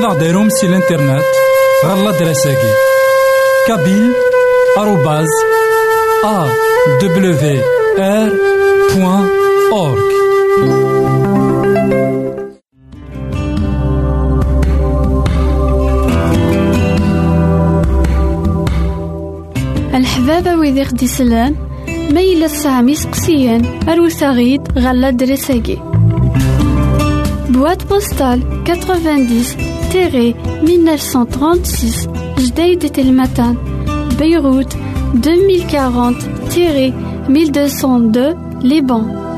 [0.00, 1.24] ماذا غديرهم سي الانترنت
[1.84, 2.72] غالا دراساكي
[3.66, 4.12] كابيل
[4.78, 5.28] آروباز
[6.24, 6.48] أ
[7.02, 7.62] دبليو
[7.98, 8.30] آر
[8.94, 9.28] بوان
[9.72, 10.10] أورك
[19.94, 21.56] الحبابة ويدي غدي يسلم
[22.10, 25.78] ما يلا سامي سقسيان أروساغيد غالا دراساكي
[27.50, 28.42] Boîte postale
[30.62, 32.08] 1936
[32.38, 33.56] Jdeïd Telmatan
[34.18, 34.76] Beyrouth
[35.14, 36.14] 2040
[37.28, 39.29] 1202 Liban.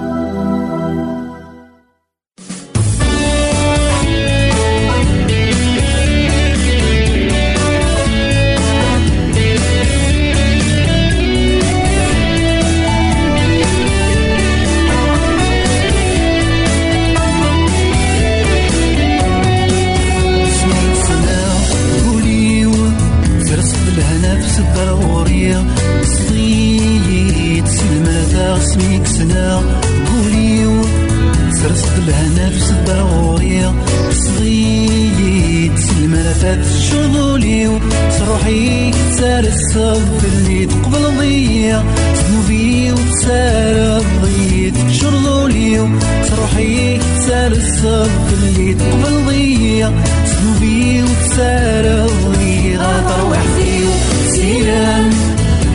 [39.22, 41.84] تسار الصف اللي تقبل ضية
[42.14, 45.88] تنوبي وتسار الضيت شغلوليو
[46.28, 49.92] تروحي تسار الصف اللي تقبل ضية
[50.26, 53.84] تنوبي وتسار الضية غاطر وحدي
[54.28, 55.10] سيران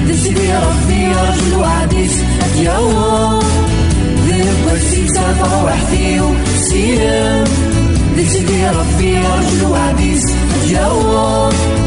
[0.09, 2.15] دسبي ربي رجل وعديس
[2.59, 3.39] يوا
[4.27, 6.21] ذنب والسيسة وحدي
[6.61, 7.43] سيران
[8.17, 10.23] دسبي ربي رجل وعديس
[10.69, 11.86] يوا ذنب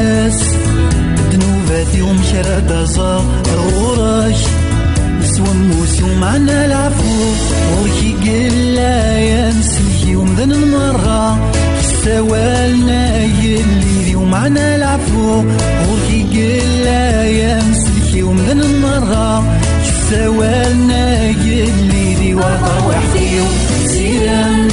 [1.81, 3.23] ذنوبة فيهم شراد رزا
[3.55, 4.39] روراش
[5.23, 7.33] سوا موسي ومعنا العفو
[7.77, 11.51] وركي قلا يا مسلكي ومذن المرة.
[12.05, 15.43] سوالنا يلي ومعنا العفو.
[15.87, 19.43] وركي قلا يا مسلكي ومذن المرة.
[20.09, 23.39] سوالنا يلي وطر وحدي
[23.87, 24.67] سيران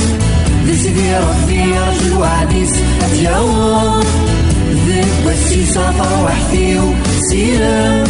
[0.67, 2.73] سيدي ربي رجل وعديس.
[3.03, 4.05] اتيوم
[4.89, 6.81] ذي بسي سفر وحدي
[7.31, 8.05] سيران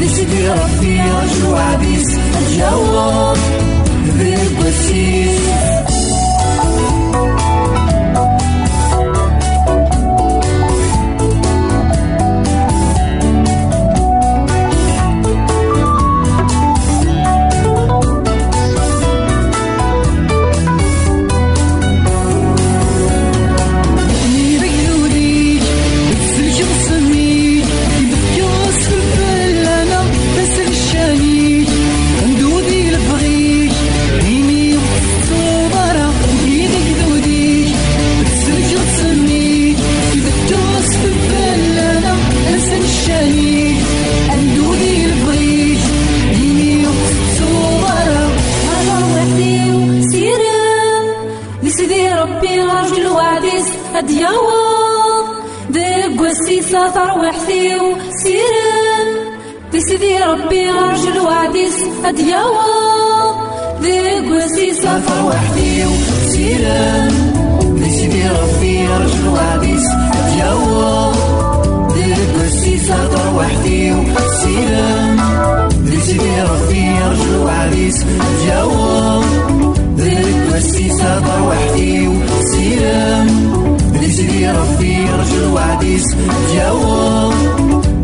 [0.00, 3.36] ذي سيدي ربي رجل وعديس اتيوم
[4.18, 5.26] ذي بسي
[77.82, 79.22] وعديس اتيوا
[79.96, 82.08] ذيك السيسة دار وحدي
[83.92, 87.32] ذي سيدي ربي رجل وعديس اتيوا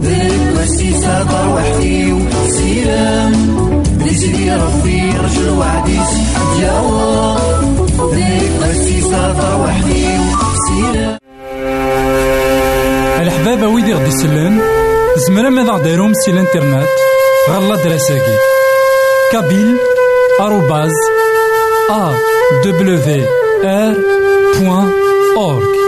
[0.03, 2.13] ذيك السيسة دار وحدي
[3.99, 7.37] ذي سيدي ربي رجل وعديس اتيوا
[8.15, 10.07] ذيك السيسة دار وحدي
[10.69, 11.19] سيران
[13.65, 14.61] ويدي غدي يسلم
[15.17, 16.89] زمرا ماذا غديرهم سي الانترنت
[17.51, 18.58] غالا دراساكي
[19.33, 19.77] كابيل
[20.41, 20.93] آروباز
[21.91, 22.13] أ
[22.65, 23.25] دبليو
[23.65, 23.95] آر
[24.61, 24.91] بوان
[25.37, 25.79] أورك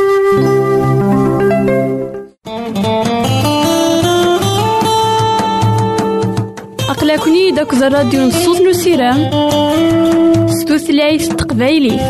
[6.90, 9.30] أقلكني داك الراديو نصوص نسيران
[10.60, 12.00] ستوثلايف تقبايلي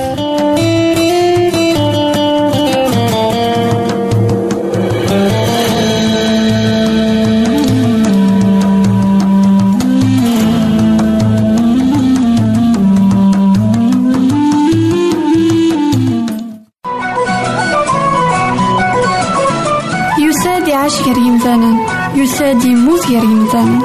[22.51, 23.81] يساد يموت غير يمثالا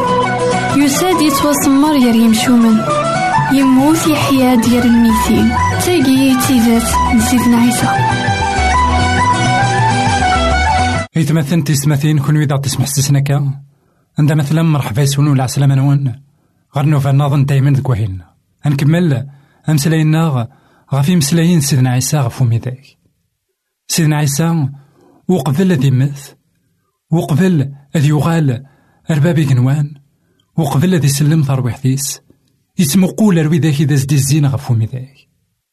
[0.77, 2.77] يساد يتوسمر غير يمشومن
[3.53, 5.49] يموت يحيا ديال الميتين
[5.85, 7.87] تاقي تيزات نسيتنا عيسى
[11.15, 13.61] يتمثل تسمثين كون إذا تسمح سسنكا
[14.19, 16.21] عندما مثلا مرحبا يسونو العسلامة نوان
[16.75, 18.21] غير نوفا ناظن دايما ذكوهين
[18.65, 19.27] نكمل
[19.69, 20.47] أمسلاينا
[20.93, 22.97] غافي مسلايين سيدنا عيسى غفو ميداك
[23.87, 24.69] سيدنا عيسى
[25.27, 26.29] وقبل ذي مث
[27.11, 28.63] وقبل ذي يغال
[29.11, 29.93] أربابي كنوان
[30.57, 32.21] وقبل ذي سلم ثروحثيس
[32.79, 35.15] يتمقول روي ذاك إذا زدي الزين غفو ميداك.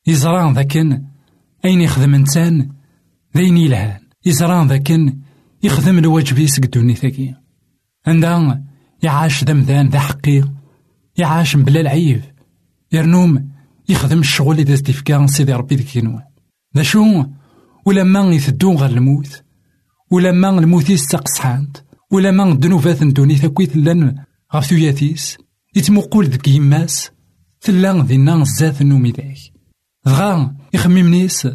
[0.07, 1.03] يزران ذاكن
[1.65, 2.69] أين يخدم إنسان؟
[3.37, 4.01] ذين يلهان.
[4.27, 5.19] يزران ذاكن
[5.63, 7.35] يخدم الواجب يسق دوني ثاكي
[8.07, 8.63] عندها
[9.03, 10.43] يعاش ذمذان ذا حقي
[11.17, 12.23] يعاش بلا العيب.
[12.93, 13.49] يرنوم
[13.89, 16.25] يخدم الشغل إذا استفكا سيدي ربي ذيك ينوان
[16.77, 17.25] ذا شو؟
[17.87, 19.43] ولما يثدون غير الموت
[20.11, 21.77] ولما الموت يستقصحانت
[22.13, 24.25] ولما الذنوبات ندوني ثاكويت لأن
[24.55, 25.39] غف ثوياتيس
[25.77, 27.11] يتمقول ذك يماس
[27.61, 29.39] تلا ذينا زات النومي ذاك
[30.07, 31.49] دغا يخمم نيس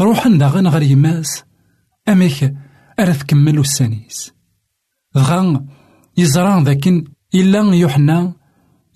[0.00, 1.44] روحا داغن غير يماس
[2.08, 2.54] أميك
[2.98, 4.32] أرا تكمل السانيس
[5.14, 5.66] دغا
[6.16, 7.04] يزران ذاكن
[7.34, 8.34] إلا يوحنا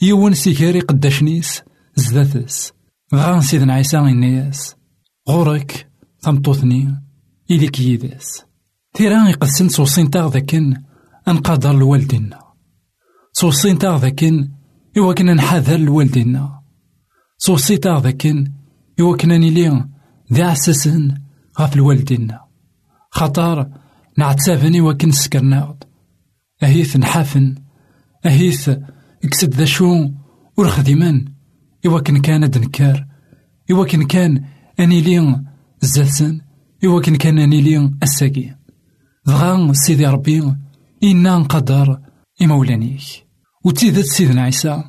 [0.02, 1.62] يون سيكاري قداشنيس
[1.94, 2.72] زداتس
[3.12, 4.76] دغا سيدنا عيسى الناس
[5.28, 5.90] غورك
[6.20, 7.02] تمطوثني
[7.50, 8.42] إليك يداس
[8.94, 10.87] تيران يقدسن سوسين تاغ ذاكن
[11.28, 12.38] أنقدر لوالدينا
[13.32, 14.50] سوسين تاغ ذاكن
[14.98, 16.60] إوا كنا نحاذر لوالدينا
[17.38, 18.52] سوسي تاغ ذاكن
[19.00, 19.88] إوا كنا نيلي
[20.32, 21.18] ذي عساسن
[21.60, 22.40] غاف الوالدينا
[23.10, 23.70] خطار
[24.18, 25.84] نعتسافن إوا كن سكرناغد
[26.62, 27.54] أهيث نحافن
[28.26, 28.70] أهيث
[29.24, 30.10] اكسد ذا شو
[30.56, 31.24] ور خديمان
[31.86, 33.06] إوا كن كان دنكار
[33.70, 34.44] إوا كان
[34.80, 35.42] أنيلي
[35.80, 36.40] زاسن
[36.84, 38.56] إوا كان أنيلي الساقي
[39.26, 40.54] دغا سيدي ربي
[41.02, 42.00] إنا نقدر
[42.42, 43.02] إمولانيك
[43.64, 44.84] وتيدت سيدنا عيسى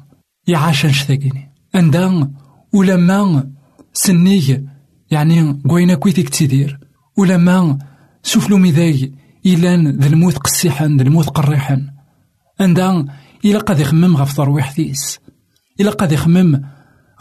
[0.48, 2.32] يعاش نشتاقيني عندها
[2.74, 3.52] ولما
[3.94, 4.64] سنيك
[5.12, 6.80] يعني قوينا كويتك تيدير
[7.18, 7.78] ولما
[8.24, 9.14] سفلو ميداي
[9.46, 11.94] إلان ذا الموت قسيحا ذا الموت قريحا
[12.60, 13.06] عندها
[13.46, 15.20] إلا قد يخمم غف ترويح ثيس
[15.80, 16.62] إلا قد يخمم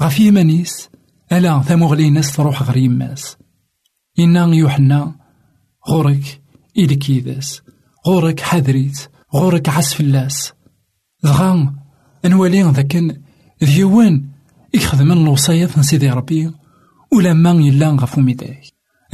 [0.02, 0.88] غف يمانيس
[1.32, 3.37] ألا ثمغلي ناس تروح غير يماس
[4.19, 5.14] إنا يوحنا
[5.88, 6.40] غورك
[6.79, 7.62] إلك يداس
[8.06, 10.52] غورك حذريت غورك عسف اللاس
[11.24, 11.74] دغا
[12.24, 13.22] نولي ذاكن
[13.62, 14.28] ديوان
[14.74, 16.52] يخدم الوصايات سيدي ربي
[17.12, 18.60] ولما يلا غفو ميداي.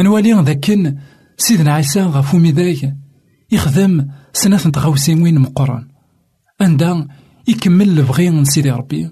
[0.00, 0.98] نولي ذاكن
[1.36, 2.96] سيدنا عيسى غفو ميداي.
[3.52, 5.88] يخدم سنة تغاوسين وين مقرن
[6.61, 7.09] عندها
[7.49, 9.11] يكمل البغي من سيدي ربي.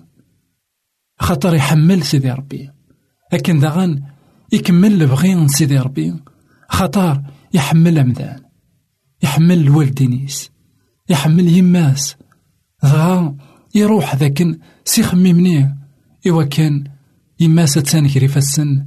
[1.18, 2.70] خاطر يحمل سيدي ربي.
[3.32, 4.02] لكن داغن
[4.52, 6.14] يكمل البغي من سيدي ربي.
[6.68, 7.22] خاطر
[7.54, 8.51] يحمل أمدان.
[9.22, 10.50] يحمل الوالدينيس
[11.08, 12.16] يحمل يماس
[12.82, 13.36] دغا
[13.74, 15.76] يروح ذاكن سي خميمني
[16.26, 16.84] إوا كان
[17.40, 18.86] يماس تسانكري فالسن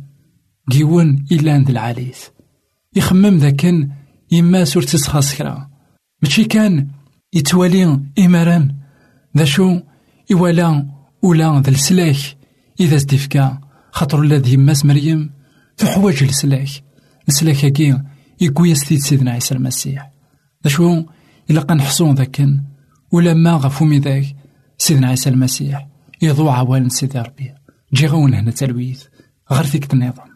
[0.69, 2.19] جيون إلا عند العاليث
[2.95, 3.89] يخمم ذاكن
[4.31, 5.69] يماس ور تسخاص كرا.
[6.23, 6.87] ماشي كان
[7.33, 8.75] يتوالي إمران
[9.37, 9.79] ذا شو
[10.31, 10.85] إوالا
[11.23, 12.15] ولا ذا السلاك
[12.79, 13.59] إذا ستفكا
[13.91, 15.31] خاطر الذي يماس مريم
[15.77, 16.69] في حواج السلاك
[17.27, 17.99] السلاك هاكي
[18.41, 20.14] يقوي ستيد سيدنا عيسى المسيح.
[20.67, 21.03] شو
[21.49, 22.59] إلا قنحصون ذاكن
[23.11, 24.25] ولما غفو ذاك
[24.77, 25.87] سيدنا عيسى المسيح
[26.21, 27.53] يضوع عوالم سيدي ربي.
[27.93, 29.03] جي غون هنا تلويث
[29.51, 30.35] غير فيك النظام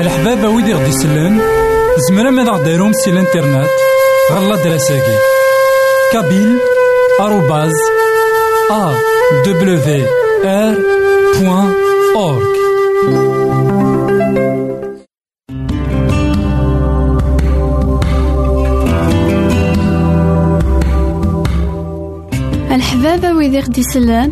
[0.00, 1.40] الحباب ويدي غدي يسلم
[2.08, 3.68] زمرا ماذا غديرهم سي الإنترنت
[4.32, 5.18] غالا دراساكي.
[6.12, 6.58] كابيل
[7.20, 7.72] آروباز
[8.70, 8.94] أ
[9.46, 10.06] دبليو
[10.44, 10.78] آر
[11.40, 11.74] بوان
[23.26, 24.30] a wid i ɣ-d-isellen,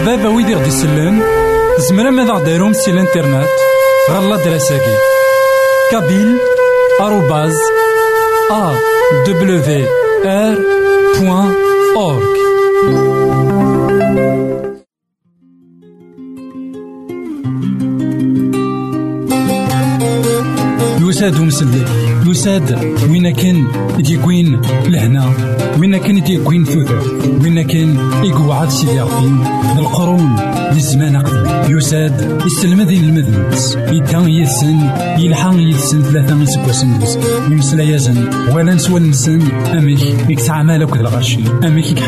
[0.00, 1.22] حباب ويدي غدي يسلم
[1.78, 3.48] زمرا ماذا غديرهم سي الانترنت
[4.10, 4.96] غالا دراساكي
[5.90, 6.36] كابيل
[7.00, 7.56] آروباز
[8.50, 8.74] أ
[9.26, 9.86] دبليو
[10.24, 10.58] آر
[11.18, 11.54] بوان
[11.96, 12.36] أورك
[21.08, 22.78] يساد ومسلي يساد
[23.10, 23.66] وين كان
[23.98, 25.32] يديكوين لهنا؟
[25.78, 27.02] وين كان يديكوين ثوثر
[27.42, 30.36] وين كان يقعد سيدي ربي القرون
[30.72, 34.78] للزمان قدم يساد يسلم ذي المذنبس يدان يسن
[35.18, 36.90] يلحق يسن ثلاثة يسكوسن
[37.52, 39.40] يمسلا يزن ولا نسوى نسن.
[39.78, 41.98] أميك يكسع مالك الغشي أميك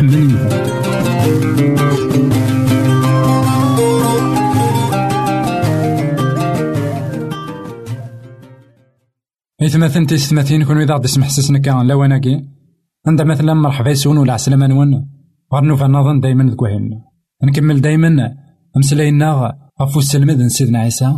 [9.62, 12.44] يحمل إثمثن تيستمثين كون إذا غدي سمح سسنا كان لواناكي
[13.06, 15.08] عند مثلا مرحبا يسون ولا عسلامة نون
[15.52, 16.90] غير في نظن دايما ذكوهن
[17.44, 18.34] نكمل دايما.
[18.76, 21.14] أمسلاينا غفو السلمد نسيدنا عيسى.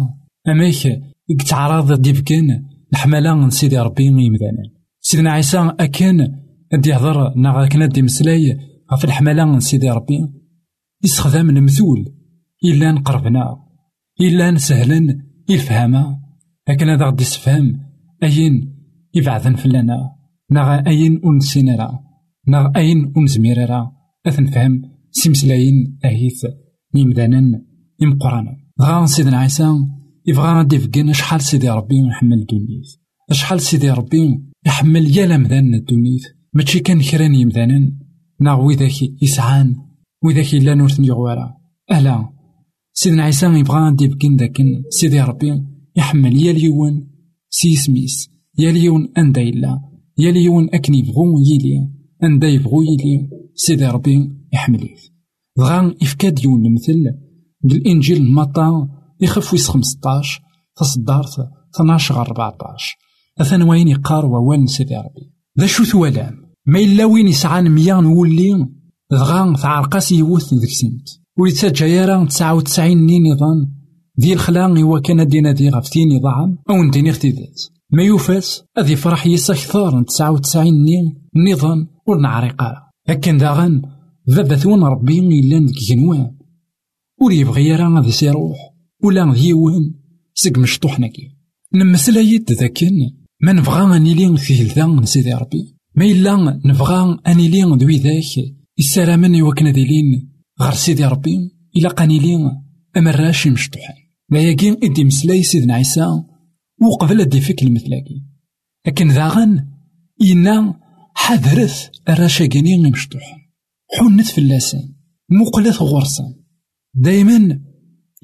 [0.49, 4.63] أميك يتعرض ديفكين الحملة من سيدي ربي يمدانا
[5.01, 6.29] سيدنا عيسى أكن
[6.73, 8.59] أدي يهضر نا كان دي مسلاي.
[8.93, 10.19] غف الحملة من سيدي ربي.
[11.05, 12.15] يستخدم المثول
[12.65, 13.57] إلا نقربنا.
[14.21, 15.19] إلا نسهلا.
[15.51, 16.21] الفهامة
[16.69, 18.75] لكن هذا غدي يسفهم أين
[19.15, 20.11] يبعثن فلانا؟
[20.51, 22.01] نغ أين أنسينا را؟
[22.49, 23.93] نغ أين أنزمير را؟
[24.27, 26.47] أثن فهم سمسلاين أهيث
[26.95, 27.63] ميمدانا
[28.03, 29.65] إمقرانا غا سيدنا عيسى
[30.27, 32.95] يبغى غادي فكين شحال سيدي ربي يحمل الدنيث
[33.33, 37.93] شحال سيدي ربي يحمل يا لمذان الدنيث ماشي كان كران يمذانا
[38.41, 39.77] ناغ وذاك يسعان
[40.23, 41.55] وذاك إلا نورثن يغوارا
[41.93, 42.29] ألا
[42.93, 45.63] سيدنا عيسى يبغى غادي فكين داكن سيدي ربي
[45.97, 47.07] يحمل يا اليوان.
[47.61, 48.31] سيسميس.
[48.59, 49.81] يا اليون أندا إلا
[50.19, 51.89] يا اليون أكن يبغو يلي.
[52.23, 53.29] أندا يبغو يلي.
[53.55, 54.97] سيدي ربي يحمليه.
[55.59, 57.05] دغا إفكاد يون المثل.
[57.61, 58.89] بالإنجيل مطا
[59.21, 60.41] يخف ويس خمسطاش.
[60.77, 62.97] تصدارت 12 غير 14
[63.41, 65.33] أثن وين يقار ووال سيدي ربي.
[65.61, 66.35] ذا شو ثوالام
[66.67, 68.69] ما إلا وين يسعان ميا نولي
[69.11, 71.09] دغا تعرقاس يوث ذيك سنت.
[71.39, 73.84] ويتسجى يرى تسعة وتسعين نظام
[74.21, 79.27] ذي الخلاق هو كان دينا ذي غفتيني ضعم أو نديني اختيدات ما يوفاس أذي يفرح
[79.27, 79.55] يسا
[79.93, 82.75] من تسعة وتسعين نظام ورنعرقا
[83.09, 83.83] لكن داغن
[84.31, 86.31] ذا ثون ربي إلا ذيك جنوان
[87.21, 88.59] ور يبغي يرى غادي سيروح
[89.05, 89.95] ولا ذيوان
[90.35, 91.31] سق مشطوحناكي
[91.75, 97.63] نمسلا يد ذاكن ما نبغى أنيلي في ذا من سيدي ربي ما إلا نبغى أنيلي
[97.63, 102.51] ذوي ذاك السلام وكنا ديلين غير سيدي ربي إلا قانيلي
[102.97, 104.04] أمراش مشطوحان
[104.41, 106.07] يقين إدي مسلاي سيدنا عيسى
[106.83, 108.23] وقبل أدي فيك المثلاكي.
[108.87, 109.69] لكن ذاغن
[110.23, 110.81] إنا
[111.15, 113.51] حذرث الرشاقيني مشطوح
[113.99, 114.95] حنت في اللسان
[115.31, 116.35] مقلث غرسان.
[116.95, 117.61] دايما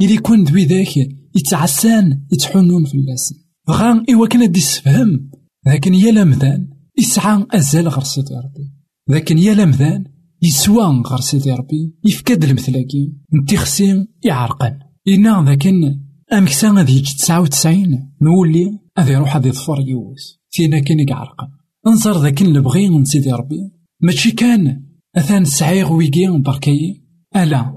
[0.00, 0.96] إلي كون دوي ذاك
[1.36, 3.38] يتعسان يتحنون في اللسان
[3.70, 5.30] غان إوا كان دي السفهم
[5.66, 6.68] لكن يا لمذان
[6.98, 8.04] يسعى أزال غير
[8.44, 8.72] ربي.
[9.08, 10.04] لكن يا لمذان
[10.42, 11.94] يسوى غير ربي.
[12.04, 13.12] يفكاد المثلاكي.
[13.42, 16.00] نتي خسين يعرقن إنا ذاكن
[16.32, 21.48] أمكسا غادي يجي تسعة وتسعين نولي غادي يروح غادي يظفر يوس فينا كان يعرقن
[21.86, 23.70] انظر ذاك اللي من سيدي ربي.
[24.00, 24.82] ماشي كان
[25.16, 27.02] أثان سعيغ ويكي بركي
[27.36, 27.74] ألا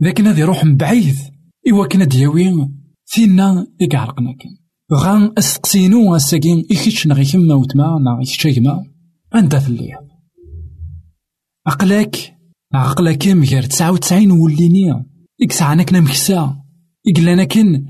[0.00, 1.16] لكن هذا يروح من بعيد
[1.72, 2.70] إوا كان دياوي
[3.06, 4.56] فينا يقعرقنا كان
[4.92, 8.84] غان أسقسينو أساقين إكيتش نغي كما وتما نغي كما
[9.34, 9.96] أنت في الليل.
[11.66, 12.36] أقلاك
[12.74, 15.04] عقلك مغير تسعة وتسعين وليني.
[15.42, 16.61] إكسعنا كنا مكسا
[17.08, 17.86] إقلانا كن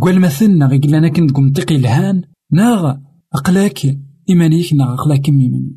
[0.00, 2.96] قوال مثلنا إقلانا كن قمطيقي إلهان ناغ
[3.34, 5.76] أقلاك إيمانيك ناغ أقلاك إيماني.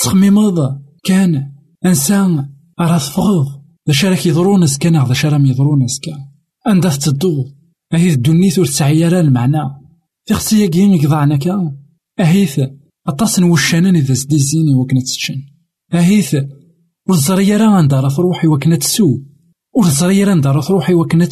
[0.00, 1.52] تخميمض كان
[1.86, 2.48] إنسان
[2.80, 3.46] راه تفغض
[3.90, 6.18] ذا راك يضرون كان ذا راه يضرون كان
[6.66, 7.44] عندها تدو
[7.94, 9.62] أهيث الدنيث ور تسعي المعنى.
[10.26, 11.76] تخصي كين يقضعنا كا
[12.20, 12.60] أهيث
[13.06, 15.42] أطاس وشانان إذا زديزيني وكنا تتشن
[15.94, 16.36] أهيث
[17.08, 19.20] والزرية راه عندها راه روحي تسو.
[19.76, 21.24] والزرية راه عندها راه روحي وكنا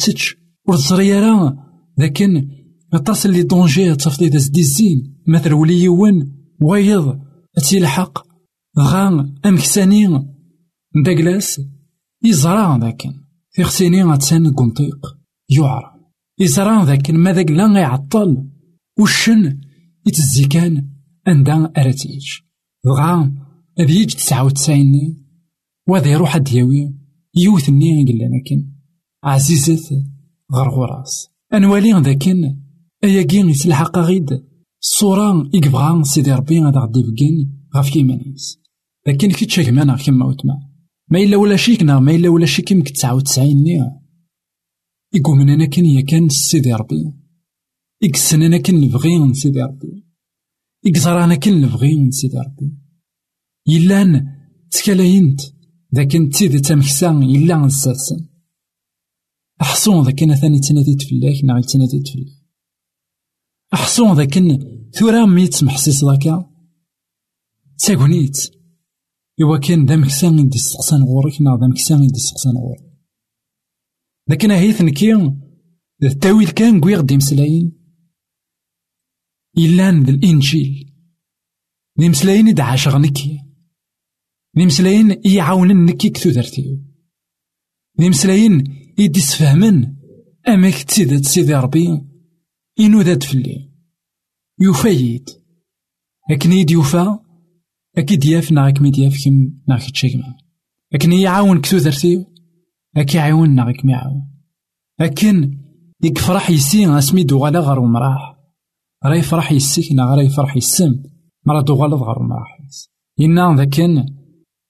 [0.67, 1.57] والزرية راه
[1.97, 2.49] لكن
[2.93, 7.19] أطاس اللي دونجي تفضي إذا زديزين مثل ولي يوان ويض
[7.69, 8.27] تيلحق
[8.79, 10.33] غا أمكسانين
[11.05, 11.61] داكلاس
[12.23, 13.03] يزرع ذاك
[13.61, 15.17] خسيني غاتسان قنطيق.
[15.49, 15.93] يعرى.
[16.39, 18.49] يزرع ذاك ما ذاك لا يعطل.
[18.99, 19.61] وشن
[20.07, 20.89] يتزي كان
[21.27, 22.25] عندها أراتيج
[22.85, 23.33] بغا
[23.79, 25.23] هذا تسعة وتسعين.
[25.87, 26.95] وهذا يروح دياوي
[27.35, 28.71] يوثني قال لكن.
[29.23, 30.12] عزيزة.
[30.53, 32.57] غرغراس أنوالي ذاكن.
[33.03, 34.43] أياكين يسلحق غيد.
[34.81, 38.59] الصورة يقبغا سيدي ربي غادا غدي بكين غاف كيمانيس.
[39.07, 40.53] لكن كي تشاك مانا كيما وتما.
[41.11, 44.01] ما إلا ولا شيك نا ما إلا ولا شيك يمكن تسعة وتسعين نيا
[45.13, 47.13] يقوم أنا كان يا كان سيدي ربي.
[48.01, 50.05] يقسن أنا كان نبغي سيدي ربي.
[50.85, 52.77] يقزر أنا كان نبغي سيدي ربي.
[53.67, 54.27] يلان
[54.71, 55.41] تكالاينت
[55.95, 58.32] ذاك تيدي تمكسان يلا نساسن
[59.63, 62.43] أحصون ذاك أنا ثاني تناديت فلاك ناغي تناديت فلاك
[63.73, 64.33] أحصون ذاك
[64.99, 66.25] ثورا ميت محسيس ذاك.
[67.79, 68.37] تاكونيت.
[69.41, 72.93] إوا كان ذا مكسان يدي السقسان غورك نا ذا مكسان يدي السقسان غورك
[74.29, 75.31] لكن هيث نكي
[76.03, 77.71] التأويل كان قوي غدي مسلاين
[79.57, 80.93] إلان ذا الإنجيل.
[81.99, 83.39] ذي مسلاين إدا عاشغ نكي.
[84.57, 86.81] ذي مسلاين يعاونن نكي كثو درتيو
[88.01, 90.03] ذي مسلاين يدي سفهمن.
[90.47, 92.01] أماك تسيدات سيدي ربي
[92.79, 93.69] إنو ذات فلي
[94.59, 95.29] يفايد
[96.31, 97.19] لكن يد يوفا
[97.97, 100.37] أكيد ياف نا غيك ميدياف كيم نا كتشيكما
[100.91, 102.25] لكن يعاون كثو درتيو
[102.97, 104.33] أكي يعاون نا غيك ميعاون
[104.99, 105.59] لكن
[106.03, 108.35] يكفرح يسي أسمي دوغالا غار ومراح.
[109.05, 111.03] راه يفرح يسيك نا راه يفرح يسم.
[111.45, 112.57] مرا دوغالا غار ومراح.
[113.19, 114.05] إنا ذاكن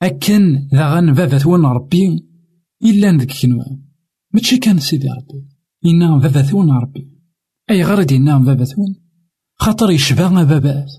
[0.02, 2.26] أكن ذا غن بابا ربي
[2.84, 3.83] إلا ذاك كنوان.
[4.34, 5.48] ماشي كان سيدي ربي
[5.86, 7.10] إنا بابا ثون ربي
[7.70, 8.96] أي غرد إنا بابا ثون
[9.56, 10.92] خاطر يشبه بابات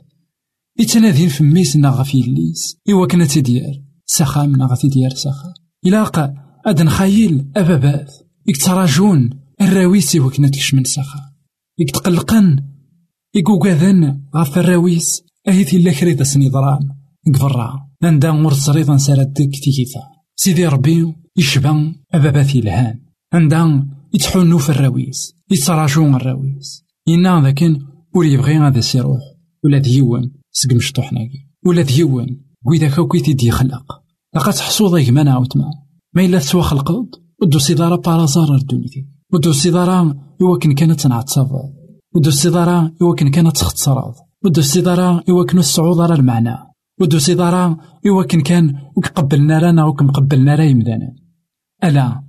[0.79, 5.55] يتنادين في ميس غف يليس إوا كنا تديار سخام نا غف تديار سخام
[5.87, 6.35] إلاقا
[6.67, 8.13] أد نخيل أبابات
[8.47, 11.35] يكتراجون الراويس إوا كنا تكشمن سخام
[11.79, 12.63] يكتقلقن
[13.35, 16.89] يقوقاذن غف الراويس أهيث إلا كريدة سنيضران
[17.35, 20.01] قفرا لندا غور تصريض نسالت ديك تيكيثا
[20.37, 23.04] سيدي ربي يشبه أبابات الهان
[23.35, 27.79] عندها يتحنو في الراويس يتراجون الراويس إنا ذاكن
[28.15, 29.21] ور يبغي غادا سيروح
[29.65, 34.03] ولا ديوان سق مشطوحناكي ولا ديوان وإذا كوكي تيدي يخلق
[34.35, 35.71] لقد حصوض يجمانا عاوتما
[36.15, 37.07] ما إلا تسوى خلقض
[37.43, 41.73] ودو سيدارا بارازار الدنيا ودو سيدارا يوكن كانت نعتصفض
[42.15, 46.57] ودو السيدارا يوكن كانت تختصرض ودو السيدارا يوكن الصعود على المعنى
[47.01, 51.15] ودو سيدارا يوكن كان وكقبلنا رانا وكمقبلنا راه يمدانا
[51.85, 52.23] ألا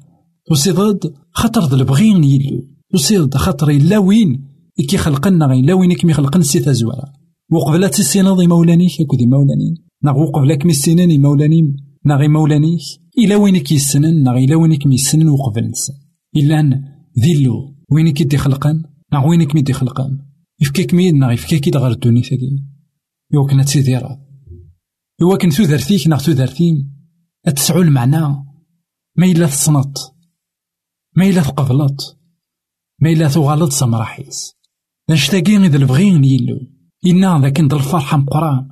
[0.51, 4.47] وسيضد خاطر ذا البغين يلو وسيضد خاطر إلا وين
[4.79, 7.13] إكي خلقنا إلا وين كمي خلقنا سيتا زوارا
[7.51, 12.81] وقبلا تسيناض مولانيك أكو دي مولانين ناغ وقبلا كمي السنان مولانين ناغي مولانيك
[13.17, 15.93] إلا وين كي السنن ناغ إلا وين كمي السنن وقبل نسن.
[16.36, 16.81] إلا
[17.19, 20.19] ذيلو وين كي دي خلقان ناغ وين كمي دي خلقان.
[20.62, 22.67] يفكيك ميد ناغ يفكيك دغر الدوني ثاني
[23.34, 24.19] يوكنا تسيديرا.
[25.21, 26.91] يوكن ثوثرتيك ناغ ثوثرتيم
[27.45, 28.27] أتسعو المعنى.
[29.17, 30.14] ما إلا تصنط.
[31.15, 32.17] ما إلا تقبلط
[33.01, 34.56] ما إلا تغلط سمراحيس.
[35.10, 36.60] نشتاقي إذا البغين يلو.
[37.06, 38.67] إنا ند الفرحة مقران.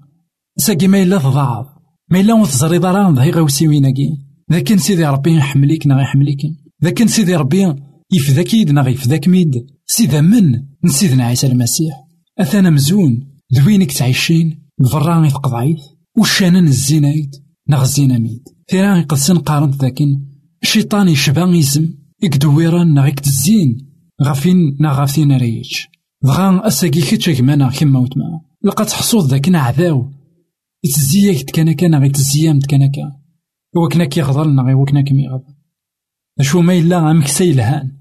[0.58, 1.68] ساقي ما إلا تضاعف
[2.12, 4.18] ما إلا وتزري ضران ذهي غوسي ويناكي
[4.52, 6.42] ذاك سيدي ربي يحمليك نا يحمليك.
[6.84, 7.76] ذاك سيدي ربي
[8.14, 9.66] يفداك يد نا يفداك ميد.
[9.86, 11.94] سيدا من؟ نسيدنا عيسى المسيح.
[12.40, 14.70] أثانا مزون ذوينك تعيشين.
[14.80, 15.80] بفران يفقد عيث
[16.18, 17.36] وشانا الزينايد.
[17.70, 18.44] نغ الزيناميد.
[18.72, 20.22] ثيران يقدسن قارنت ذاكن.
[20.64, 22.03] الشيطان يشبه يزم.
[22.24, 25.72] يكدويران نا الزين غافين نا غافين ريج
[26.24, 30.12] بغا أساقي كيتش كمانا كيما وتما لقات حصود ذاك عذاو
[30.84, 33.12] يتزيا كان كان غي تزيا كان كان
[33.76, 35.54] وكنا كيغضر نا غي وكنا كيغضر
[36.40, 37.92] أشو ما إلا أمكسي الهان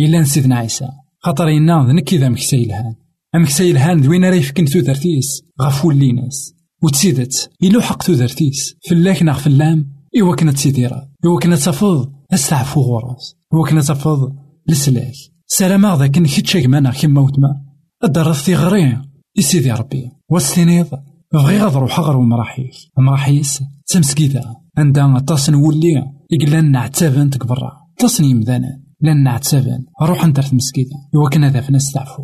[0.00, 2.94] إلا نسيدنا عيسى خاطر إنا ذنكي ذا مكسي الهان
[3.34, 9.92] أمكسي الهان ذوين راه يفكن ثوثرتيس غفو ليناس وتسيدت إلو حق ثوثرتيس فلاك ناغ فلام
[10.20, 14.36] إوا كنا تسيديرا إوا كنا تفض أستعفو غراس إوا كنا تفض
[14.68, 15.14] لسلاك
[15.46, 17.62] سلام ذاك كيتش كمانا كيما وتما
[18.04, 19.02] الدرس في غري.
[19.38, 20.10] يسيدي ربي.
[20.30, 20.86] والسنيض
[21.32, 22.88] بغي غاد روح غير مراحيس.
[22.98, 27.72] مراحيس تمسكيتا عندها تصن ولي يقلان نعتابن تكبرا.
[27.98, 30.96] تصن يمدانا لأن نعتابن روح انت مسكيتا.
[31.14, 32.22] إوا كنا ذا فينا استعفو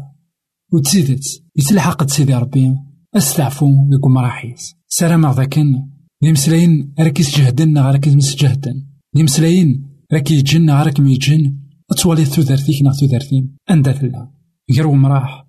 [0.73, 1.25] وتزيدت.
[1.57, 2.75] يتلحق سيدي ربي.
[3.17, 4.75] أستعفو ذوك مراحيس.
[4.89, 5.59] سلام ذاك
[6.23, 8.87] لي مسلاين راكيس جهدن راكيس مسجهدن.
[9.15, 11.57] لي مسلاين راكي يجن راك ميجن
[12.03, 14.31] تولي تودرتيك نا تودرتين أندا تلا
[14.75, 15.47] غير ومراح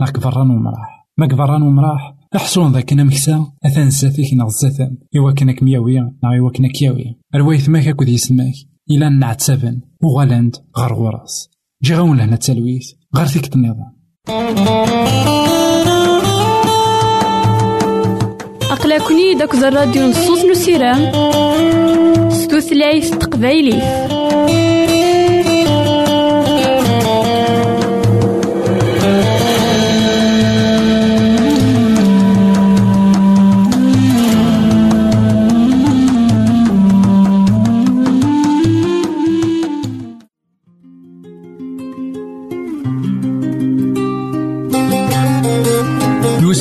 [0.00, 1.06] لا كبران ومراح.
[1.18, 6.50] ما كبران ومراح أحسون ذاك مكسا أثان زاتيك نا زاتان إوا كنا كمياوية نا إوا
[6.50, 7.18] كنا كياوية.
[7.34, 8.54] روايت ماك أكو سماك
[8.90, 11.50] إلا نعتسابن وغالاند غار غراس
[11.82, 13.96] جي غاون لهنا التلويث غار فيك النظام.
[18.70, 21.12] أقلكني داك الراديو نصوص نسيران
[22.56, 23.84] tutlayt taqbaylit.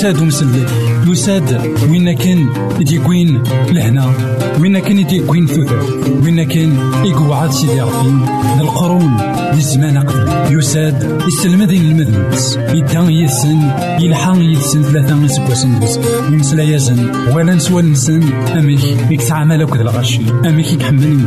[0.06, 4.14] يساد مسلم يساد وين كان يديكوين لهنا؟
[4.60, 5.80] وين كان يديكوين ثوثر
[6.24, 8.26] وين كان يقعد سيدي ربي؟
[8.62, 9.18] القرون
[9.54, 10.58] للزمان قبل.
[10.58, 16.00] يساد يسلمدين المذنبس يدان يسن يلحق يسن ثلاثة سكواسن بس
[16.32, 18.24] يمسلا يزن ولا نسوى نسن.
[18.34, 20.22] أميك يكتعمل أكد الغشي.
[20.46, 21.20] أميك يكحمل